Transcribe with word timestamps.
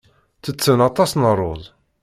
Ttetten 0.37 0.79
aṭas 0.89 1.11
n 1.15 1.23
ṛṛuz. 1.35 1.63